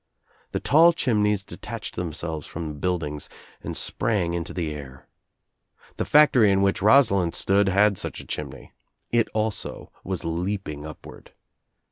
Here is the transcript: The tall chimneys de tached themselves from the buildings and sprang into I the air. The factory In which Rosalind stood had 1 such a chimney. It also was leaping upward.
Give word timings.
The 0.51 0.59
tall 0.59 0.93
chimneys 0.93 1.43
de 1.43 1.57
tached 1.57 1.93
themselves 1.95 2.47
from 2.47 2.67
the 2.69 2.73
buildings 2.73 3.29
and 3.61 3.77
sprang 3.77 4.33
into 4.33 4.51
I 4.51 4.55
the 4.55 4.73
air. 4.73 5.07
The 5.97 6.05
factory 6.05 6.51
In 6.51 6.63
which 6.63 6.81
Rosalind 6.81 7.35
stood 7.35 7.69
had 7.69 7.91
1 7.91 7.95
such 7.97 8.19
a 8.19 8.25
chimney. 8.25 8.73
It 9.11 9.27
also 9.35 9.91
was 10.03 10.25
leaping 10.25 10.87
upward. 10.87 11.33